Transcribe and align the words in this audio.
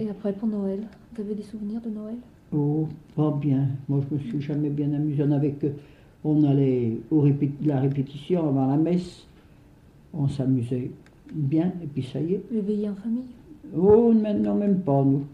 Et 0.00 0.08
après, 0.10 0.32
pour 0.32 0.48
Noël, 0.48 0.80
vous 1.14 1.22
avez 1.22 1.34
des 1.34 1.42
souvenirs 1.42 1.80
de 1.80 1.90
Noël? 1.90 2.16
Oh, 2.54 2.86
pas 3.16 3.30
bien. 3.40 3.66
Moi, 3.88 4.00
je 4.08 4.14
me 4.14 4.20
suis 4.20 4.40
jamais 4.40 4.70
bien 4.70 4.92
amusé. 4.92 5.22
On, 5.24 6.30
on 6.30 6.44
allait 6.44 6.98
au 7.10 7.20
répé- 7.22 7.50
la 7.64 7.80
répétition 7.80 8.48
avant 8.48 8.66
la 8.66 8.76
messe. 8.76 9.26
On 10.14 10.28
s'amusait 10.28 10.90
bien, 11.32 11.72
et 11.82 11.86
puis 11.86 12.02
ça 12.02 12.20
y 12.20 12.34
est. 12.34 12.42
Les 12.50 12.60
veillées 12.60 12.88
en 12.88 12.94
famille? 12.94 13.24
Oh, 13.76 14.12
maintenant, 14.12 14.54
même 14.54 14.80
pas, 14.80 15.02
nous. 15.04 15.24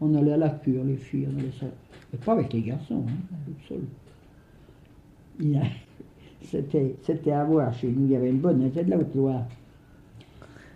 On 0.00 0.14
allait 0.14 0.32
à 0.32 0.36
la 0.36 0.50
cure, 0.50 0.84
les 0.84 0.96
filles. 0.96 1.26
On 1.34 1.38
allait 1.38 1.50
ça. 1.58 1.66
Mais 2.12 2.18
pas 2.18 2.32
avec 2.32 2.52
les 2.52 2.62
garçons, 2.62 3.04
hein, 3.08 3.36
toutes 3.46 3.68
seules. 3.68 3.86
Il 5.40 5.50
y 5.52 5.56
a- 5.56 5.62
C'était, 6.42 6.94
c'était 7.02 7.32
à 7.32 7.44
voir 7.44 7.74
chez 7.74 7.88
nous. 7.88 8.04
Il 8.06 8.12
y 8.12 8.16
avait 8.16 8.30
une 8.30 8.38
bonne, 8.38 8.62
c'était 8.68 8.84
de 8.84 8.90
la 8.90 8.98
Haute-Loire. 8.98 9.44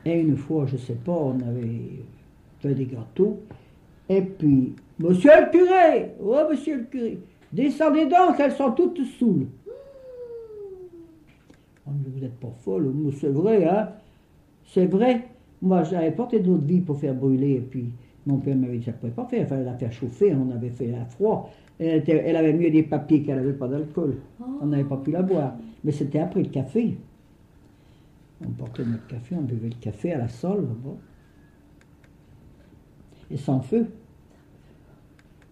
Et 0.05 0.21
une 0.21 0.37
fois, 0.37 0.67
je 0.67 0.77
sais 0.77 0.95
pas, 1.05 1.13
on 1.13 1.39
avait 1.41 2.01
fait 2.63 2.75
des 2.75 2.87
gâteaux. 2.87 3.41
Et 4.09 4.23
puis, 4.23 4.75
Monsieur 4.99 5.31
le 5.41 5.51
curé 5.51 6.13
Oh, 6.23 6.37
monsieur 6.51 6.77
le 6.79 6.85
curé 6.85 7.19
Descendez 7.53 8.07
donc, 8.07 8.39
elles 8.39 8.53
sont 8.53 8.71
toutes 8.73 9.05
saoules. 9.19 9.47
Oh, 11.87 11.91
mais 11.91 12.11
vous 12.15 12.21
n'êtes 12.21 12.39
pas 12.39 12.53
folle, 12.61 12.93
mais 12.95 13.11
c'est 13.13 13.29
vrai, 13.29 13.67
hein 13.69 13.91
C'est 14.65 14.87
vrai. 14.87 15.29
Moi, 15.61 15.83
j'avais 15.85 16.13
porté 16.13 16.41
d'autres 16.41 16.65
vies 16.65 16.81
pour 16.81 16.99
faire 16.99 17.15
brûler, 17.15 17.53
et 17.55 17.61
puis 17.61 17.91
mon 18.27 18.39
père 18.39 18.57
m'avait 18.57 18.79
dit 18.79 18.85
ça 18.85 18.93
ne 18.93 18.97
pouvait 18.97 19.13
pas 19.13 19.27
faire, 19.27 19.41
il 19.41 19.47
fallait 19.47 19.65
la 19.65 19.75
faire 19.75 19.93
chauffer, 19.93 20.35
on 20.35 20.51
avait 20.51 20.71
fait 20.71 20.95
à 20.95 21.05
froid. 21.05 21.51
Elle, 21.79 21.99
était- 21.99 22.23
elle 22.25 22.37
avait 22.37 22.53
mieux 22.53 22.71
des 22.71 22.83
papiers 22.85 23.23
qu'elle 23.23 23.37
n'avait 23.37 23.53
pas 23.53 23.69
d'alcool. 23.69 24.17
On 24.61 24.67
n'avait 24.67 24.85
pas 24.85 24.97
pu 24.97 25.11
la 25.11 25.23
boire. 25.23 25.55
Mais 25.85 25.91
c'était 25.93 26.21
après 26.21 26.43
le 26.43 26.49
café. 26.49 26.97
On 28.45 28.51
portait 28.51 28.85
notre 28.85 29.07
café, 29.09 29.35
on 29.37 29.43
buvait 29.43 29.69
le 29.69 29.75
café 29.81 30.13
à 30.13 30.19
la 30.19 30.25
là-bas. 30.43 30.97
Et 33.31 33.37
sans 33.37 33.61
feu. 33.61 33.87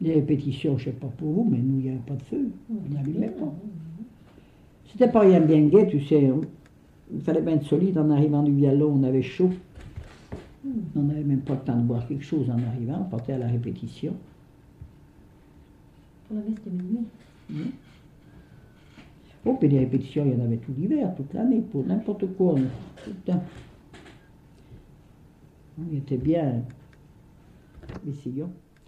Les 0.01 0.15
répétitions, 0.15 0.79
je 0.79 0.88
ne 0.88 0.93
sais 0.95 0.99
pas 0.99 1.09
pour 1.09 1.30
vous, 1.30 1.49
mais 1.51 1.59
nous, 1.59 1.79
il 1.79 1.85
n'y 1.85 1.90
avait 1.90 1.99
pas 1.99 2.15
de 2.15 2.23
feu. 2.23 2.51
On 2.71 2.95
n'allumait 2.95 3.29
pas. 3.29 3.52
C'était 4.87 5.09
pas 5.09 5.21
rien 5.21 5.40
bien 5.40 5.60
gai, 5.66 5.87
tu 5.88 6.01
sais. 6.01 6.30
Il 7.12 7.21
fallait 7.21 7.43
bien 7.43 7.54
être 7.54 7.66
solide 7.66 7.99
en 7.99 8.10
arrivant 8.10 8.43
du 8.43 8.52
violon, 8.52 8.99
on 8.99 9.02
avait 9.02 9.23
chaud. 9.23 9.51
On 10.95 11.02
n'avait 11.02 11.24
même 11.24 11.40
pas 11.40 11.54
le 11.54 11.60
temps 11.60 11.77
de 11.77 11.82
boire 11.82 12.07
quelque 12.07 12.24
chose 12.24 12.51
en 12.51 12.59
arrivant, 12.59 13.04
on 13.07 13.10
partait 13.10 13.32
à 13.32 13.38
la 13.38 13.49
répétition. 13.49 14.15
Pour 16.29 16.37
la 16.37 16.43
de 16.43 16.82
minuit. 16.82 17.73
Oh, 19.45 19.57
puis 19.59 19.68
les 19.68 19.79
répétitions, 19.79 20.24
il 20.27 20.38
y 20.38 20.40
en 20.40 20.45
avait 20.45 20.59
tout 20.59 20.73
l'hiver, 20.77 21.15
toute 21.16 21.32
l'année, 21.32 21.60
pour 21.60 21.84
n'importe 21.87 22.27
quoi, 22.37 22.55
tout 22.55 23.10
le 23.10 23.32
temps. 23.32 23.43
On 25.79 25.96
était 25.96 26.18
bien, 26.18 26.62
les 28.04 28.15
sillons. 28.15 28.52